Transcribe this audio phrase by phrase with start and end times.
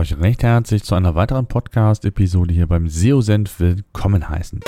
[0.00, 4.60] Euch recht herzlich zu einer weiteren Podcast-Episode hier beim SEO-Senf willkommen heißen.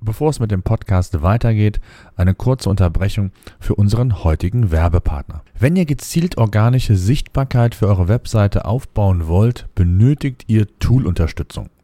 [0.00, 1.82] Bevor es mit dem Podcast weitergeht,
[2.16, 5.42] eine kurze Unterbrechung für unseren heutigen Werbepartner.
[5.58, 11.68] Wenn ihr gezielt organische Sichtbarkeit für eure Webseite aufbauen wollt, benötigt ihr Tool-Unterstützung.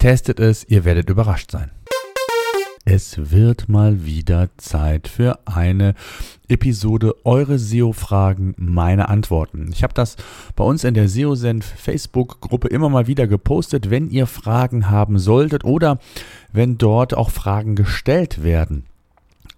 [0.00, 1.70] testet es, ihr werdet überrascht sein.
[2.86, 5.94] Es wird mal wieder Zeit für eine
[6.48, 9.68] Episode Eure SEO-Fragen, meine Antworten.
[9.70, 10.16] Ich habe das
[10.56, 15.64] bei uns in der SEO-Senf Facebook-Gruppe immer mal wieder gepostet, wenn ihr Fragen haben solltet
[15.64, 15.98] oder
[16.50, 18.86] wenn dort auch Fragen gestellt werden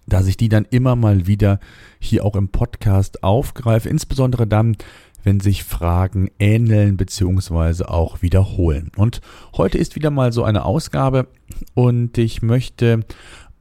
[0.07, 1.59] dass ich die dann immer mal wieder
[1.99, 4.77] hier auch im Podcast aufgreife, insbesondere dann,
[5.23, 7.85] wenn sich Fragen ähneln bzw.
[7.85, 8.91] auch wiederholen.
[8.97, 9.21] Und
[9.55, 11.27] heute ist wieder mal so eine Ausgabe
[11.73, 13.01] und ich möchte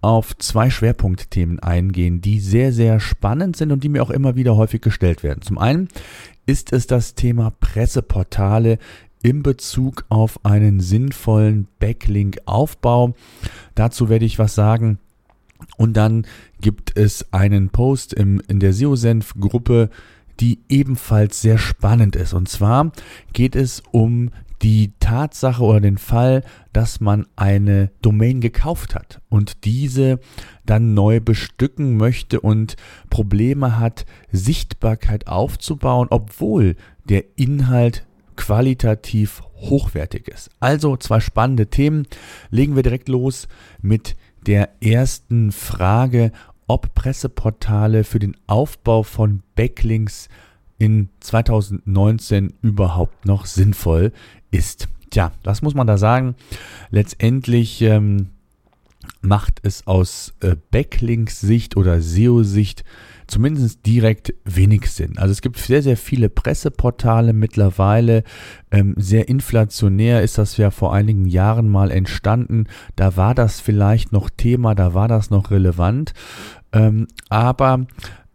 [0.00, 4.56] auf zwei Schwerpunktthemen eingehen, die sehr, sehr spannend sind und die mir auch immer wieder
[4.56, 5.42] häufig gestellt werden.
[5.42, 5.88] Zum einen
[6.44, 8.78] ist es das Thema Presseportale
[9.22, 13.14] in Bezug auf einen sinnvollen Backlink-Aufbau.
[13.76, 14.98] Dazu werde ich was sagen.
[15.76, 16.26] Und dann
[16.60, 19.90] gibt es einen Post im, in der SEO-Senf-Gruppe,
[20.40, 22.32] die ebenfalls sehr spannend ist.
[22.32, 22.92] Und zwar
[23.32, 24.30] geht es um
[24.62, 30.20] die Tatsache oder den Fall, dass man eine Domain gekauft hat und diese
[30.64, 32.76] dann neu bestücken möchte und
[33.10, 36.76] Probleme hat, Sichtbarkeit aufzubauen, obwohl
[37.08, 38.06] der Inhalt
[38.36, 40.50] qualitativ hochwertig ist.
[40.60, 42.06] Also zwei spannende Themen.
[42.50, 43.48] Legen wir direkt los
[43.80, 44.16] mit
[44.46, 46.32] der ersten Frage
[46.72, 50.28] ob Presseportale für den Aufbau von Backlinks
[50.78, 54.12] in 2019 überhaupt noch sinnvoll
[54.50, 54.88] ist.
[55.10, 56.34] Tja, was muss man da sagen?
[56.90, 58.30] Letztendlich ähm,
[59.20, 62.84] macht es aus äh, Backlinks-Sicht oder SEO-Sicht
[63.32, 65.16] zumindest direkt wenig Sinn.
[65.16, 68.24] Also es gibt sehr, sehr viele Presseportale mittlerweile.
[68.70, 72.66] Ähm, sehr inflationär ist das ja vor einigen Jahren mal entstanden.
[72.94, 76.12] Da war das vielleicht noch Thema, da war das noch relevant.
[76.74, 77.86] Ähm, aber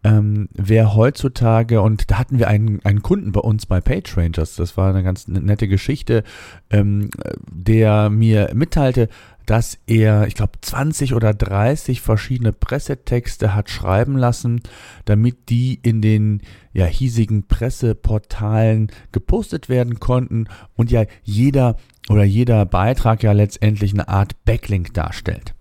[0.02, 4.76] ähm, wer heutzutage, und da hatten wir einen, einen Kunden bei uns bei PageRangers, das
[4.76, 6.24] war eine ganz nette Geschichte,
[6.70, 7.10] ähm,
[7.52, 9.08] der mir mitteilte,
[9.48, 14.60] dass er, ich glaube, 20 oder 30 verschiedene Pressetexte hat schreiben lassen,
[15.06, 16.42] damit die in den
[16.74, 21.76] ja, hiesigen Presseportalen gepostet werden konnten und ja jeder
[22.10, 25.54] oder jeder Beitrag ja letztendlich eine Art Backlink darstellt.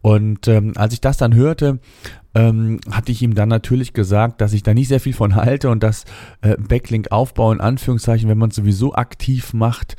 [0.00, 1.80] Und ähm, als ich das dann hörte,
[2.34, 5.68] ähm, hatte ich ihm dann natürlich gesagt, dass ich da nicht sehr viel von halte
[5.68, 6.04] und dass
[6.42, 9.96] äh, Backlink-Aufbau in Anführungszeichen, wenn man es sowieso aktiv macht,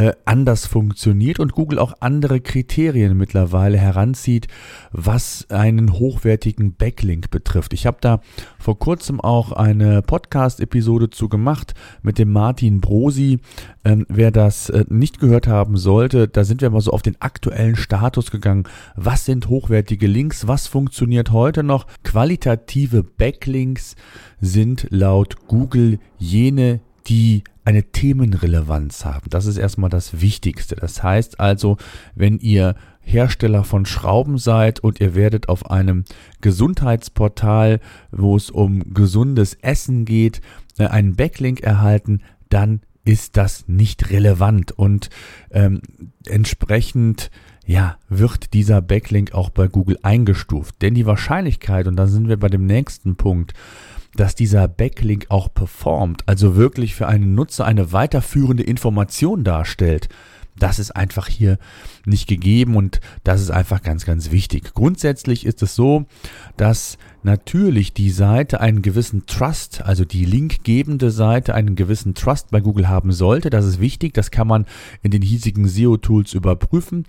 [0.00, 4.48] äh, anders funktioniert und Google auch andere Kriterien mittlerweile heranzieht,
[4.92, 7.74] was einen hochwertigen Backlink betrifft.
[7.74, 8.22] Ich habe da
[8.58, 13.40] vor kurzem auch eine Podcast-Episode zu gemacht mit dem Martin Brosi.
[13.84, 17.20] Ähm, wer das äh, nicht gehört haben sollte, da sind wir mal so auf den
[17.20, 18.64] aktuellen Status gegangen.
[18.96, 20.48] Was sind hochwertige Links?
[20.48, 21.86] Was funktioniert heute noch?
[22.04, 23.96] Qualitative Backlinks
[24.40, 29.28] sind laut Google jene, die eine Themenrelevanz haben.
[29.30, 30.76] Das ist erstmal das Wichtigste.
[30.76, 31.76] Das heißt also,
[32.14, 36.04] wenn ihr Hersteller von Schrauben seid und ihr werdet auf einem
[36.40, 37.80] Gesundheitsportal,
[38.10, 40.40] wo es um gesundes Essen geht,
[40.78, 45.10] äh, einen Backlink erhalten, dann ist das nicht relevant und
[45.50, 45.80] ähm,
[46.26, 47.30] entsprechend
[47.66, 50.82] ja, wird dieser Backlink auch bei Google eingestuft.
[50.82, 53.54] Denn die Wahrscheinlichkeit, und da sind wir bei dem nächsten Punkt,
[54.14, 60.08] dass dieser Backlink auch performt, also wirklich für einen Nutzer eine weiterführende Information darstellt,
[60.60, 61.58] das ist einfach hier
[62.04, 64.74] nicht gegeben und das ist einfach ganz, ganz wichtig.
[64.74, 66.04] Grundsätzlich ist es so,
[66.56, 72.60] dass natürlich die Seite einen gewissen Trust, also die linkgebende Seite einen gewissen Trust bei
[72.60, 73.50] Google haben sollte.
[73.50, 74.66] Das ist wichtig, das kann man
[75.02, 77.06] in den hiesigen SEO-Tools überprüfen.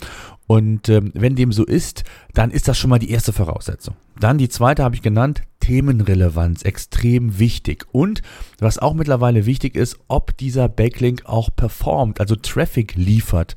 [0.48, 2.04] Und ähm, wenn dem so ist,
[2.34, 3.96] dann ist das schon mal die erste Voraussetzung.
[4.20, 7.86] Dann die zweite habe ich genannt, Themenrelevanz, extrem wichtig.
[7.94, 8.22] Und
[8.60, 13.56] was auch mittlerweile wichtig ist, ob dieser Backlink auch performt, also Traffic liefert.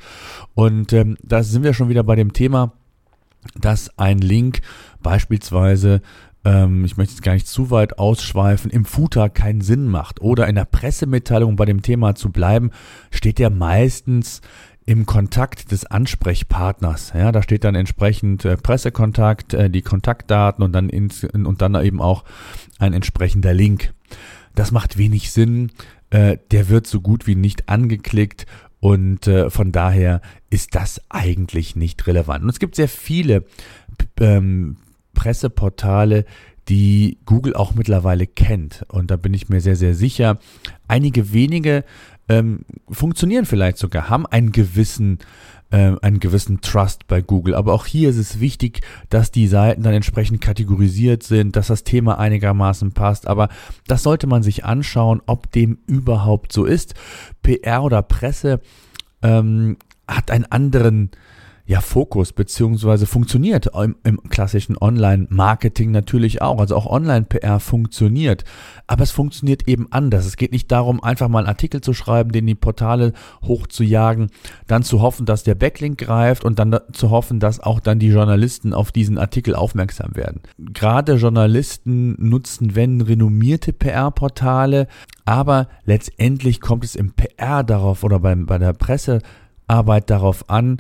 [0.55, 2.73] Und ähm, da sind wir schon wieder bei dem Thema,
[3.61, 4.61] dass ein Link
[5.03, 6.03] beispielsweise
[6.45, 10.47] ähm, ich möchte jetzt gar nicht zu weit ausschweifen, im Footer keinen Sinn macht oder
[10.47, 12.71] in der Pressemitteilung bei dem Thema zu bleiben,
[13.11, 14.41] steht ja meistens
[14.87, 17.13] im Kontakt des Ansprechpartners.
[17.15, 21.75] Ja, da steht dann entsprechend äh, Pressekontakt, äh, die Kontaktdaten und dann ins, und dann
[21.83, 22.25] eben auch
[22.79, 23.95] ein entsprechender Link.
[24.55, 25.73] Das macht wenig Sinn.
[26.11, 28.47] Äh, der wird so gut wie nicht angeklickt
[28.81, 30.21] und äh, von daher
[30.51, 32.45] ist das eigentlich nicht relevant.
[32.45, 33.47] Und es gibt sehr viele
[34.21, 34.77] ähm,
[35.15, 36.27] Presseportale,
[36.69, 38.85] die Google auch mittlerweile kennt.
[38.89, 40.39] Und da bin ich mir sehr, sehr sicher.
[40.89, 41.85] Einige wenige
[42.29, 45.19] ähm, funktionieren vielleicht sogar, haben einen gewissen,
[45.71, 47.55] äh, einen gewissen Trust bei Google.
[47.55, 48.81] Aber auch hier ist es wichtig,
[49.11, 53.27] dass die Seiten dann entsprechend kategorisiert sind, dass das Thema einigermaßen passt.
[53.27, 53.49] Aber
[53.87, 56.95] das sollte man sich anschauen, ob dem überhaupt so ist.
[57.43, 58.61] PR oder Presse
[59.23, 59.77] ähm,
[60.09, 61.11] hat einen anderen
[61.67, 66.59] ja, Fokus beziehungsweise funktioniert im, im klassischen Online-Marketing natürlich auch.
[66.61, 68.45] Also auch Online-PR funktioniert.
[68.87, 70.27] Aber es funktioniert eben anders.
[70.27, 74.31] Es geht nicht darum, einfach mal einen Artikel zu schreiben, den die Portale hochzujagen,
[74.67, 78.09] dann zu hoffen, dass der Backlink greift und dann zu hoffen, dass auch dann die
[78.09, 80.43] Journalisten auf diesen Artikel aufmerksam werden.
[80.59, 84.87] Gerade Journalisten nutzen, wenn renommierte PR-Portale,
[85.25, 90.77] aber letztendlich kommt es im PR darauf oder beim, bei der Pressearbeit darauf an,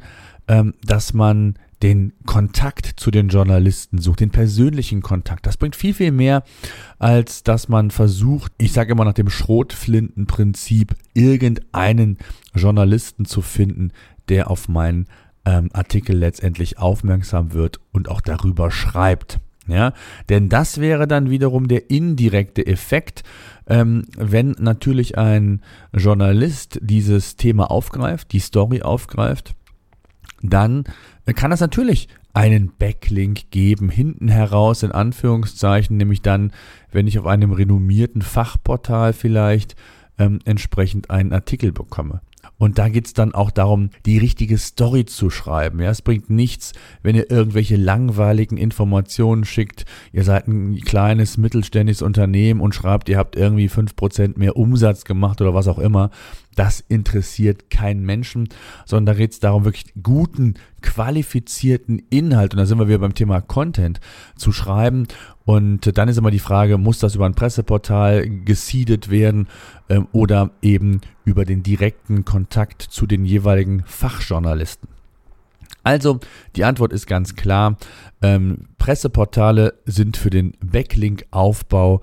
[0.48, 5.46] ähm, dass man den Kontakt zu den Journalisten sucht, den persönlichen Kontakt.
[5.46, 6.42] Das bringt viel, viel mehr,
[6.98, 12.16] als dass man versucht, ich sage immer nach dem Schrotflintenprinzip, irgendeinen
[12.54, 13.92] Journalisten zu finden,
[14.30, 15.06] der auf meinen
[15.44, 19.40] ähm, Artikel letztendlich aufmerksam wird und auch darüber schreibt.
[19.66, 19.92] Ja,
[20.28, 23.24] denn das wäre dann wiederum der indirekte Effekt,
[23.66, 25.62] ähm, wenn natürlich ein
[25.94, 29.54] Journalist dieses Thema aufgreift, die Story aufgreift
[30.50, 30.84] dann
[31.34, 36.52] kann es natürlich einen Backlink geben, hinten heraus in Anführungszeichen, nämlich dann,
[36.90, 39.76] wenn ich auf einem renommierten Fachportal vielleicht
[40.18, 42.20] ähm, entsprechend einen Artikel bekomme.
[42.56, 45.80] Und da geht's dann auch darum, die richtige Story zu schreiben.
[45.80, 49.84] Ja, es bringt nichts, wenn ihr irgendwelche langweiligen Informationen schickt.
[50.12, 55.04] Ihr seid ein kleines, mittelständisches Unternehmen und schreibt, ihr habt irgendwie fünf Prozent mehr Umsatz
[55.04, 56.10] gemacht oder was auch immer.
[56.54, 58.48] Das interessiert keinen Menschen,
[58.84, 63.14] sondern da geht es darum, wirklich guten, qualifizierten Inhalt, und da sind wir wieder beim
[63.14, 64.00] Thema Content,
[64.36, 65.06] zu schreiben.
[65.44, 69.48] Und dann ist immer die Frage, muss das über ein Presseportal gesiedet werden
[69.88, 74.88] ähm, oder eben über den direkten Kontakt zu den jeweiligen Fachjournalisten?
[75.84, 76.18] Also,
[76.56, 77.76] die Antwort ist ganz klar.
[78.22, 82.00] Ähm, Presseportale sind für den Backlink-Aufbau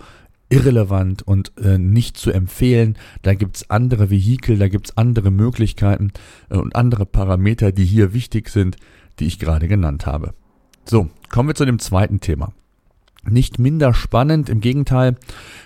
[0.51, 2.97] irrelevant und äh, nicht zu empfehlen.
[3.21, 6.11] Da gibt's andere Vehikel, da gibt's andere Möglichkeiten
[6.49, 8.77] äh, und andere Parameter, die hier wichtig sind,
[9.19, 10.33] die ich gerade genannt habe.
[10.85, 12.53] So, kommen wir zu dem zweiten Thema.
[13.23, 15.15] Nicht minder spannend, im Gegenteil,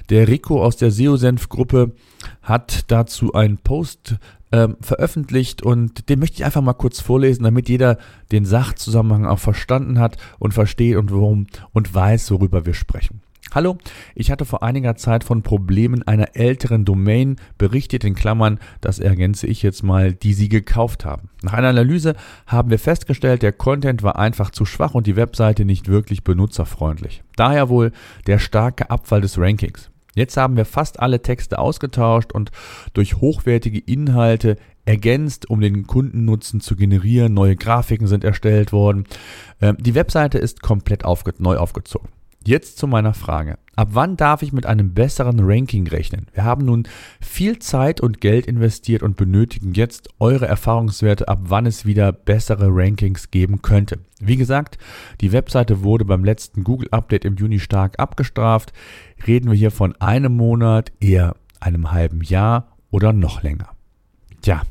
[0.10, 1.94] der Rico aus der SEO-Senf-Gruppe
[2.42, 4.18] hat dazu einen Post
[4.52, 7.98] äh, veröffentlicht und den möchte ich einfach mal kurz vorlesen, damit jeder
[8.34, 13.22] den Sachzusammenhang auch verstanden hat und versteht und warum und weiß, worüber wir sprechen.
[13.56, 13.78] Hallo,
[14.16, 19.48] ich hatte vor einiger Zeit von Problemen einer älteren Domain berichtet, in Klammern, das ergänze
[19.48, 21.30] ich jetzt mal, die Sie gekauft haben.
[21.42, 22.16] Nach einer Analyse
[22.48, 27.24] haben wir festgestellt, der Content war einfach zu schwach und die Webseite nicht wirklich benutzerfreundlich.
[27.38, 27.94] Daher wohl
[28.28, 29.90] der starke Abfall des Rankings.
[30.16, 32.52] Jetzt haben wir fast alle Texte ausgetauscht und
[32.92, 37.34] durch hochwertige Inhalte ergänzt, um den Kundennutzen zu generieren.
[37.34, 39.06] Neue Grafiken sind erstellt worden.
[39.62, 42.10] Ähm, die Webseite ist komplett aufge neu aufgezogen.
[42.48, 43.58] Jetzt zu meiner Frage.
[43.76, 46.28] Ab wann darf ich mit einem besseren Ranking rechnen?
[46.34, 46.88] Wir haben nun
[47.20, 52.68] viel Zeit und Geld investiert und benötigen jetzt eure Erfahrungswerte, ab wann es wieder bessere
[52.70, 53.98] Rankings geben könnte.
[54.20, 54.78] Wie gesagt,
[55.22, 58.74] die Webseite wurde beim letzten Google Update im Juni stark abgestraft.
[59.26, 63.70] Reden wir hier von einem Monat, eher einem halben Jahr oder noch länger.
[64.42, 64.62] Tja,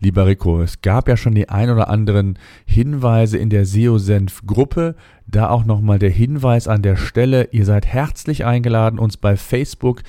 [0.00, 4.94] Lieber Rico, es gab ja schon die ein oder anderen Hinweise in der SEO-Senf-Gruppe.
[5.26, 10.02] Da auch nochmal der Hinweis an der Stelle, ihr seid herzlich eingeladen, uns bei Facebook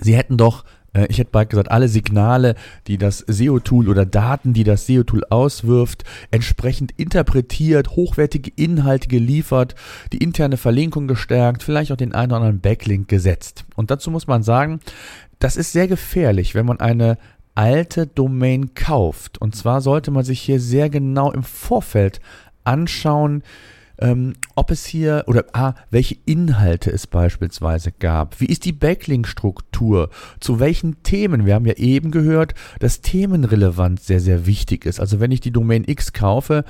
[0.00, 0.64] sie hätten doch
[1.08, 2.54] ich hätte bald gesagt, alle Signale,
[2.86, 9.74] die das SEO-Tool oder Daten, die das SEO-Tool auswirft, entsprechend interpretiert, hochwertige Inhalte geliefert,
[10.12, 13.64] die interne Verlinkung gestärkt, vielleicht auch den einen oder anderen Backlink gesetzt.
[13.74, 14.80] Und dazu muss man sagen,
[15.38, 17.18] das ist sehr gefährlich, wenn man eine
[17.54, 19.38] alte Domain kauft.
[19.38, 22.20] Und zwar sollte man sich hier sehr genau im Vorfeld
[22.64, 23.42] anschauen,
[23.98, 28.40] ähm, ob es hier oder ah, welche Inhalte es beispielsweise gab.
[28.40, 30.10] Wie ist die Backlink-Struktur?
[30.40, 31.46] Zu welchen Themen?
[31.46, 34.98] Wir haben ja eben gehört, dass Themenrelevanz sehr, sehr wichtig ist.
[34.98, 36.64] Also wenn ich die Domain X kaufe,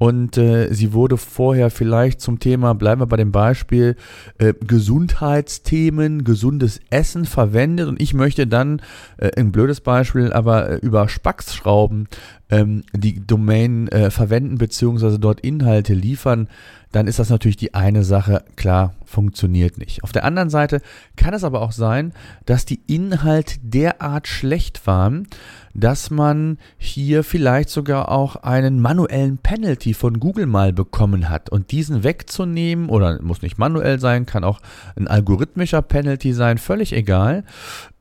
[0.00, 3.96] und äh, sie wurde vorher vielleicht zum Thema, bleiben wir bei dem Beispiel,
[4.38, 7.86] äh, Gesundheitsthemen, gesundes Essen verwendet.
[7.86, 8.80] Und ich möchte dann,
[9.18, 12.08] äh, ein blödes Beispiel, aber äh, über Spacksschrauben
[12.48, 16.48] ähm, die Domain äh, verwenden beziehungsweise dort Inhalte liefern,
[16.92, 20.02] dann ist das natürlich die eine Sache, klar, funktioniert nicht.
[20.02, 20.80] Auf der anderen Seite
[21.16, 22.14] kann es aber auch sein,
[22.46, 25.28] dass die Inhalte derart schlecht waren,
[25.74, 31.50] dass man hier vielleicht sogar auch einen manuellen Penalty von Google mal bekommen hat.
[31.50, 34.60] Und diesen wegzunehmen, oder muss nicht manuell sein, kann auch
[34.96, 37.44] ein algorithmischer Penalty sein, völlig egal,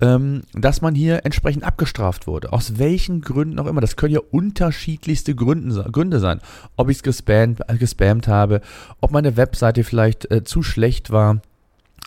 [0.02, 2.54] ähm, dass man hier entsprechend abgestraft wurde.
[2.54, 3.82] Aus welchen Gründen auch immer.
[3.82, 6.40] Das können ja unterschiedlichste Gründe, Gründe sein.
[6.76, 8.62] Ob ich es gespammt, gespammt habe,
[9.02, 11.42] ob meine Webseite vielleicht äh, zu schlecht war.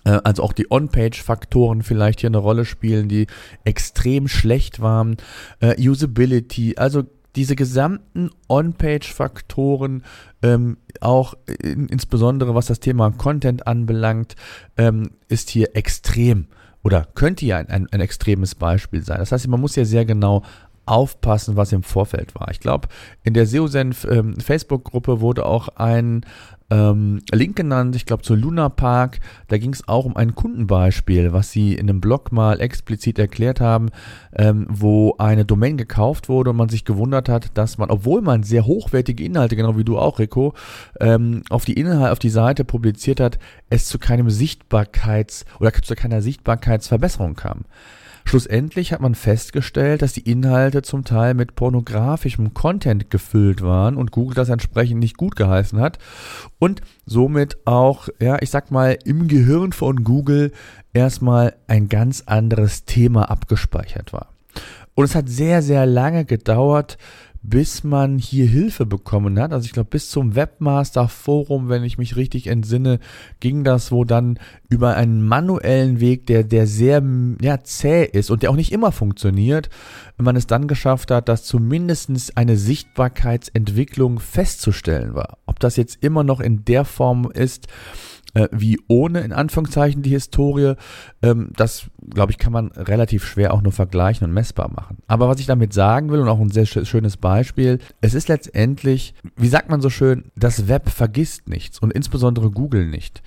[0.05, 3.27] Äh, also auch die On-Page-Faktoren vielleicht hier eine Rolle spielen, die
[3.65, 5.17] extrem schlecht waren.
[5.61, 7.05] Äh, Usability, also
[7.37, 10.03] diese gesamten On-Page-Faktoren,
[10.43, 14.37] ähm, auch in, insbesondere was das Thema Content anbelangt,
[14.77, 16.49] ähm, ist hier extrem
[16.83, 19.19] oder könnte ja ein, ein, ein extremes Beispiel sein.
[19.19, 20.43] Das heißt, man muss ja sehr genau
[20.87, 22.51] aufpassen, was im Vorfeld war.
[22.51, 22.89] Ich glaube,
[23.23, 26.25] in der SEOSenf ähm, Facebook-Gruppe wurde auch ein
[26.73, 29.21] ähm, Link genannt, ich glaube zu Luna Park.
[29.49, 33.61] Da ging es auch um ein Kundenbeispiel, was sie in einem Blog mal explizit erklärt
[33.61, 33.91] haben,
[34.35, 38.43] ähm, wo eine Domain gekauft wurde und man sich gewundert hat, dass man, obwohl man
[38.43, 40.55] sehr hochwertige Inhalte, genau wie du auch, Rico,
[40.99, 45.95] ähm, auf die Inhalt, auf die Seite publiziert hat, es zu keinem Sichtbarkeits- oder zu
[45.95, 47.65] keiner Sichtbarkeitsverbesserung kam.
[48.25, 54.11] Schlussendlich hat man festgestellt, dass die Inhalte zum Teil mit pornografischem Content gefüllt waren und
[54.11, 55.99] Google das entsprechend nicht gut geheißen hat
[56.59, 60.53] und somit auch, ja, ich sag mal, im Gehirn von Google
[60.93, 64.29] erstmal ein ganz anderes Thema abgespeichert war.
[64.95, 66.99] Und es hat sehr, sehr lange gedauert,
[67.43, 69.53] bis man hier Hilfe bekommen hat.
[69.53, 73.01] Also ich glaube, bis zum Webmaster Forum, wenn ich mich richtig entsinne,
[73.41, 77.03] ging das, wo dann über einen manuellen Weg, der, der sehr
[77.41, 79.71] ja, zäh ist und der auch nicht immer funktioniert,
[80.19, 85.39] man es dann geschafft hat, dass zumindest eine Sichtbarkeitsentwicklung festzustellen war.
[85.47, 87.67] Ob das jetzt immer noch in der Form ist,
[88.35, 90.75] äh, wie ohne in Anführungszeichen die Historie.
[91.23, 94.99] Ähm, das, glaube ich, kann man relativ schwer auch nur vergleichen und messbar machen.
[95.07, 99.15] Aber was ich damit sagen will und auch ein sehr schönes Beispiel, es ist letztendlich,
[99.37, 103.23] wie sagt man so schön, das Web vergisst nichts und insbesondere Google nicht.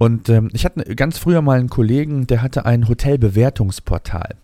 [0.00, 4.34] Und ähm, ich hatte ganz früher mal einen Kollegen, der hatte ein Hotelbewertungsportal,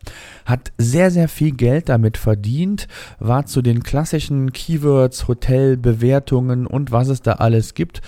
[0.44, 2.88] hat sehr, sehr viel Geld damit verdient,
[3.20, 8.02] war zu den klassischen Keywords, Hotelbewertungen und was es da alles gibt,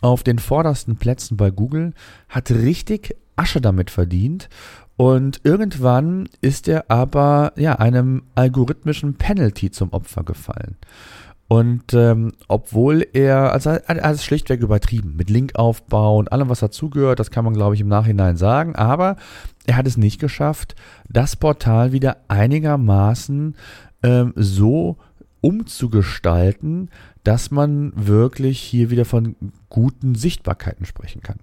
[0.00, 1.92] auf den vordersten Plätzen bei Google,
[2.28, 4.48] hat richtig Asche damit verdient.
[4.96, 10.76] Und irgendwann ist er aber ja einem algorithmischen Penalty zum Opfer gefallen.
[11.46, 17.18] Und ähm, obwohl er, also er ist schlichtweg übertrieben, mit Linkaufbau und allem, was dazugehört,
[17.18, 19.16] das kann man, glaube ich, im Nachhinein sagen, aber
[19.66, 20.74] er hat es nicht geschafft,
[21.08, 23.56] das Portal wieder einigermaßen
[24.02, 24.98] ähm, so
[25.40, 26.90] umzugestalten,
[27.28, 29.36] dass man wirklich hier wieder von
[29.68, 31.36] guten Sichtbarkeiten sprechen kann.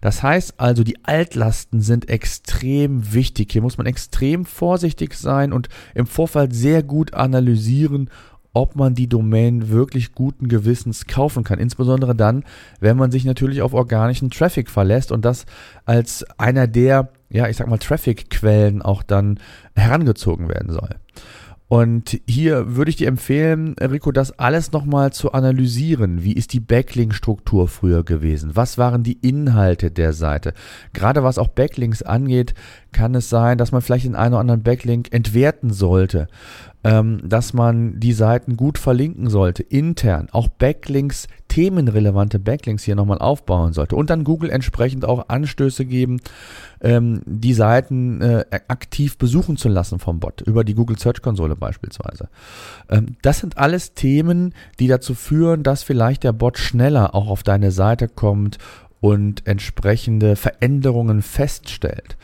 [0.00, 3.52] Das heißt also, die Altlasten sind extrem wichtig.
[3.52, 8.08] Hier muss man extrem vorsichtig sein und im Vorfeld sehr gut analysieren,
[8.54, 11.58] ob man die Domain wirklich guten Gewissens kaufen kann.
[11.58, 12.42] Insbesondere dann,
[12.80, 15.44] wenn man sich natürlich auf organischen Traffic verlässt und das
[15.84, 19.38] als einer der, ja, ich sag mal, Traffic-Quellen auch dann
[19.76, 20.96] herangezogen werden soll.
[21.70, 26.24] Und hier würde ich dir empfehlen, Rico, das alles nochmal zu analysieren.
[26.24, 28.56] Wie ist die Backlink-Struktur früher gewesen?
[28.56, 30.52] Was waren die Inhalte der Seite?
[30.94, 32.54] Gerade was auch Backlinks angeht,
[32.90, 36.26] kann es sein, dass man vielleicht den einen oder anderen Backlink entwerten sollte
[36.84, 43.18] ähm, dass man die Seiten gut verlinken sollte, intern, auch Backlinks, themenrelevante Backlinks hier nochmal
[43.18, 46.20] aufbauen sollte und dann Google entsprechend auch Anstöße geben,
[46.80, 51.56] ähm, die Seiten äh, aktiv besuchen zu lassen vom Bot, über die Google Search Konsole
[51.56, 52.28] beispielsweise.
[52.88, 57.42] Ähm, das sind alles Themen, die dazu führen, dass vielleicht der Bot schneller auch auf
[57.42, 58.58] deine Seite kommt
[59.00, 62.16] und entsprechende Veränderungen feststellt.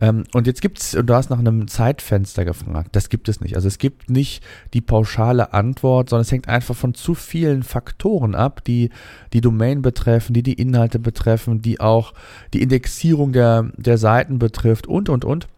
[0.00, 3.56] Ähm, und jetzt gibt es, du hast nach einem Zeitfenster gefragt, das gibt es nicht.
[3.56, 4.42] Also es gibt nicht
[4.74, 8.90] die pauschale Antwort, sondern es hängt einfach von zu vielen Faktoren ab, die
[9.32, 12.14] die Domain betreffen, die die Inhalte betreffen, die auch
[12.54, 15.48] die Indexierung der, der Seiten betrifft und, und, und.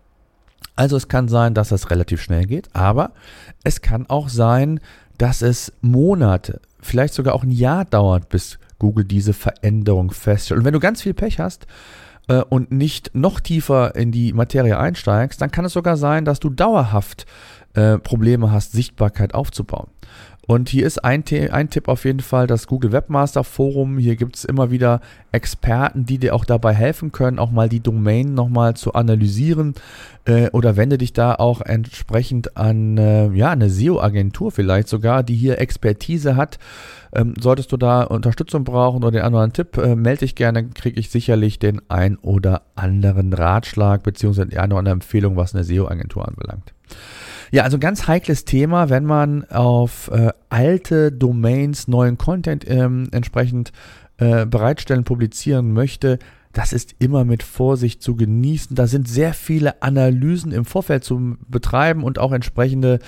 [0.76, 3.12] Also es kann sein, dass das relativ schnell geht, aber
[3.64, 4.80] es kann auch sein,
[5.18, 10.60] dass es Monate, vielleicht sogar auch ein Jahr dauert, bis Google diese Veränderung feststellt.
[10.60, 11.66] Und wenn du ganz viel Pech hast,
[12.30, 16.38] äh, und nicht noch tiefer in die Materie einsteigst, dann kann es sogar sein, dass
[16.38, 17.26] du dauerhaft
[17.74, 19.88] äh, Probleme hast, Sichtbarkeit aufzubauen.
[20.50, 23.98] Und hier ist ein, ein, Tipp auf jeden Fall, das Google Webmaster Forum.
[23.98, 27.78] Hier gibt es immer wieder Experten, die dir auch dabei helfen können, auch mal die
[27.78, 29.76] Domain nochmal zu analysieren.
[30.24, 35.36] Äh, oder wende dich da auch entsprechend an äh, ja, eine SEO-Agentur vielleicht sogar, die
[35.36, 36.58] hier Expertise hat.
[37.14, 40.98] Ähm, solltest du da Unterstützung brauchen oder den anderen Tipp, äh, melde dich gerne, kriege
[40.98, 45.62] ich sicherlich den ein oder anderen Ratschlag beziehungsweise die eine oder andere Empfehlung, was eine
[45.62, 46.74] SEO-Agentur anbelangt.
[47.52, 53.72] Ja, also ganz heikles Thema, wenn man auf äh, alte Domains neuen Content ähm, entsprechend
[54.18, 56.18] äh, bereitstellen, publizieren möchte.
[56.52, 58.74] Das ist immer mit Vorsicht zu genießen.
[58.76, 62.98] Da sind sehr viele Analysen im Vorfeld zu betreiben und auch entsprechende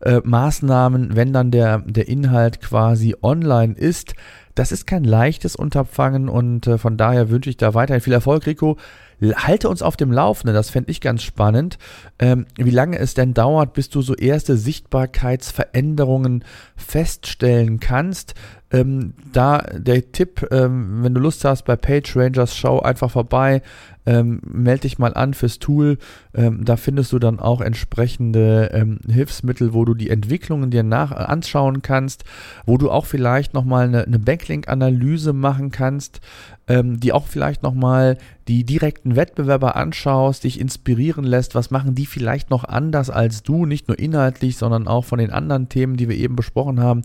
[0.00, 4.14] äh, Maßnahmen, wenn dann der, der Inhalt quasi online ist.
[4.54, 8.46] Das ist kein leichtes Unterfangen und äh, von daher wünsche ich da weiterhin viel Erfolg,
[8.46, 8.78] Rico
[9.20, 11.78] halte uns auf dem Laufenden, das fände ich ganz spannend,
[12.18, 16.44] ähm, wie lange es denn dauert, bis du so erste Sichtbarkeitsveränderungen
[16.76, 18.34] feststellen kannst.
[18.72, 23.62] Ähm, da der Tipp, ähm, wenn du Lust hast, bei Page Rangers schau einfach vorbei,
[24.06, 25.98] ähm, melde dich mal an fürs Tool.
[26.34, 31.12] Ähm, da findest du dann auch entsprechende ähm, Hilfsmittel, wo du die Entwicklungen dir nach
[31.12, 32.24] äh, anschauen kannst,
[32.64, 36.20] wo du auch vielleicht nochmal eine, eine Backlink-Analyse machen kannst,
[36.68, 38.16] ähm, die auch vielleicht nochmal
[38.48, 43.66] die direkten Wettbewerber anschaust, dich inspirieren lässt, was machen die vielleicht noch anders als du,
[43.66, 47.02] nicht nur inhaltlich, sondern auch von den anderen Themen, die wir eben besprochen haben.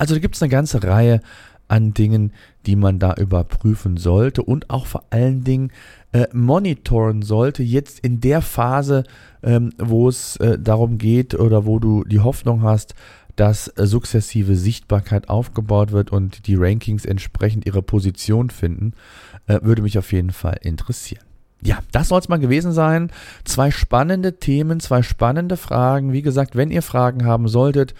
[0.00, 1.20] Also da gibt es eine ganze Reihe
[1.68, 2.32] an Dingen,
[2.64, 5.72] die man da überprüfen sollte und auch vor allen Dingen
[6.12, 9.04] äh, monitoren sollte, jetzt in der Phase,
[9.42, 12.94] ähm, wo es äh, darum geht oder wo du die Hoffnung hast,
[13.36, 18.94] dass äh, sukzessive Sichtbarkeit aufgebaut wird und die Rankings entsprechend ihre Position finden,
[19.48, 21.29] äh, würde mich auf jeden Fall interessieren.
[21.62, 23.10] Ja, das soll es mal gewesen sein.
[23.44, 26.12] Zwei spannende Themen, zwei spannende Fragen.
[26.12, 27.94] Wie gesagt, wenn ihr Fragen haben solltet,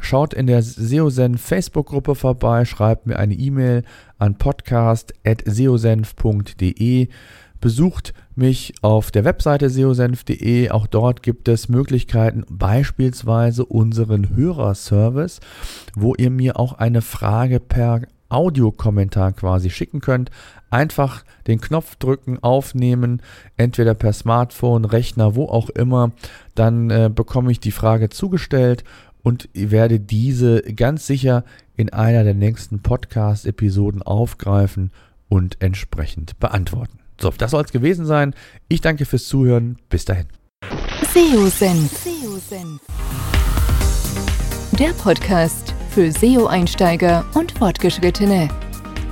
[0.00, 3.82] schaut in der SEOSenf Facebook-Gruppe vorbei, schreibt mir eine E-Mail
[4.18, 7.08] an podcast.seosenf.de.
[7.58, 10.68] Besucht mich auf der Webseite seosenf.de.
[10.70, 15.40] Auch dort gibt es Möglichkeiten, beispielsweise unseren Hörerservice,
[15.94, 20.30] wo ihr mir auch eine Frage per Audiokommentar quasi schicken könnt.
[20.70, 23.22] Einfach den Knopf drücken, aufnehmen,
[23.56, 26.12] entweder per Smartphone, Rechner, wo auch immer.
[26.54, 28.84] Dann äh, bekomme ich die Frage zugestellt
[29.22, 31.44] und werde diese ganz sicher
[31.76, 34.92] in einer der nächsten Podcast-Episoden aufgreifen
[35.28, 36.98] und entsprechend beantworten.
[37.20, 38.34] So, das soll es gewesen sein.
[38.68, 39.78] Ich danke fürs Zuhören.
[39.88, 40.26] Bis dahin.
[41.12, 42.06] SEO-Senf.
[44.78, 48.48] Der Podcast für SEO-Einsteiger und Fortgeschrittene.